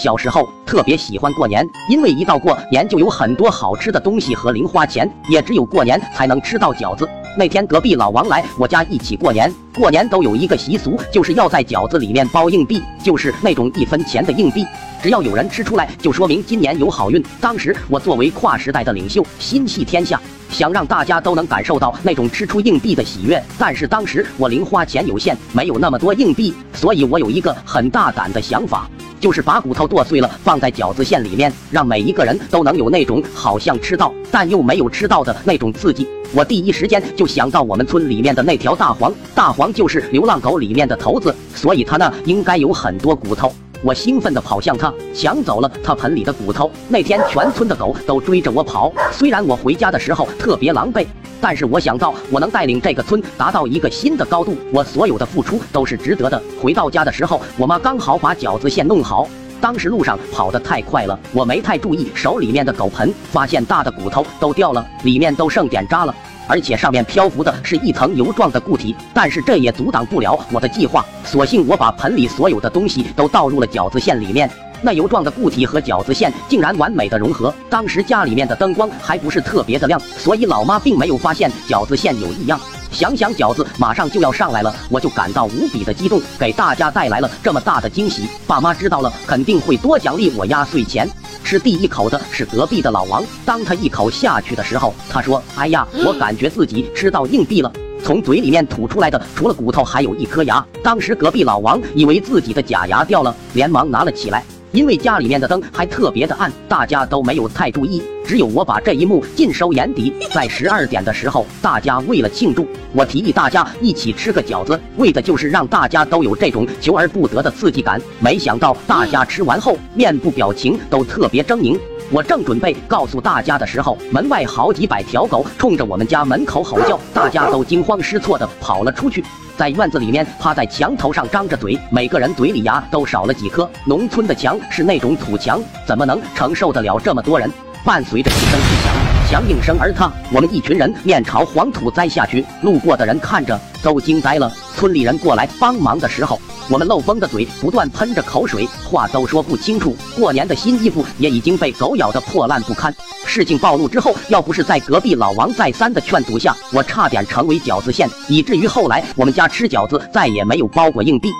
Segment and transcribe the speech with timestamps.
[0.00, 7.06] 小时候特别喜欢过年，因为一到过年就有很多好吃的东西和零花钱，也只有过年才能吃到饺子。
[7.36, 14.64] 那天隔壁老王来我家一起过年，过年都有一个习俗，就是要在饺子里面包硬币，就是那种一分钱的硬币。
[15.02, 17.22] 只要有人吃出来，就说明今年有好运。
[17.38, 20.18] 当时我作为跨时代的领袖，心系天下，
[20.48, 23.42] 想让大家都能感受到那种吃出硬币的喜悦。
[23.58, 28.88] 但是当时我零花钱有限，没有那么多硬币，所以我有一个很大胆的想法。
[29.20, 36.08] 就是把骨头剁碎了，放在饺子馅里面，让每一个人都能有那种好像吃到，但又没有吃到的那种刺激。
[36.32, 43.52] 我第一时间就想到我们村里面的那条大黄，大黄就是流浪狗里面的头子，所以它那应该有很多骨头。
[43.82, 46.70] 我兴奋地跑向它，抢走了它盆里的骨头。
[46.88, 51.06] 那天全村的狗都追着我跑，虽然我回家的时候特别狼狈，
[51.40, 56.40] 但是我想到我能带领这个村达到一个新的高度，我所有的付出都是值得的。
[56.60, 59.28] 回到家的时候，我妈刚好把饺子馅弄好。
[59.62, 66.14] 当时路上跑得太快了，我没太注意手里面的狗盆，发现大的骨头都掉了，里面都剩点渣了。
[66.50, 71.06] 而且上面漂浮的是一层油状的固体，但是这也阻挡不了我的计划。
[71.24, 74.50] 索性我把盆里所有的东西都倒入了饺子馅里面，
[74.82, 77.54] 那油状的固体和饺子馅竟然完美的融合。
[77.68, 82.58] 当时家里面的灯光还不是特别的亮，所以老妈并没有发现饺子馅有异样。
[82.90, 88.28] 想想饺子马上就要上来了，我就感到无比的激动，给大家带来了这么大的惊喜。
[88.48, 91.08] 爸妈知道了肯定会多奖励我压岁钱。
[91.50, 97.72] 吃第一口的是隔壁的老王，当他一口下去的时候，他说：“哎呀，我感觉自己吃到硬币了。”
[98.04, 100.64] 从嘴里面吐出来的除了骨头，还有一颗牙。
[100.80, 104.44] 当时隔壁老王以为自己的假牙掉了，连忙拿了起来。
[104.70, 110.12] 因为家里面的灯还特别的暗，大家都没有太注意，只有我把这一幕尽收眼底。
[110.32, 118.00] 在十二点的时候，大家为了庆祝，我提议大家一起吃个饺子，为的就是让大家都有这种求而不得的刺激感。
[118.20, 121.78] 没想到大家吃完后，面部表情都特别狰狞。
[122.12, 129.24] 我正准备告诉大家的时候，门外好几百条狗冲着我们家门口吼叫，大家都惊慌失措的跑了出去。
[129.56, 133.70] 在院子里面，趴在墙头上张着嘴，每个人嘴里牙都少了几颗。
[133.86, 137.48] 农村的墙是那种土墙，怎么能承受得了这么多人？
[137.84, 138.92] 伴随着一声巨响，
[139.30, 142.44] 墙应声而塌，我们一群人面朝黄土栽下去。
[142.60, 144.52] 路过的人看着都惊呆了。
[144.74, 149.96] 村里人过来帮忙的时候，我们漏风的嘴不断喷着口水，话都说不清楚。
[150.16, 152.92] 过年的新衣服也已经被狗咬得破烂不堪。
[153.24, 161.30] 事情暴露之后，要不是在隔壁老王再三的劝阻下，我差点成为饺子馅，以至于后来我们家吃饺子再也没有包过硬币。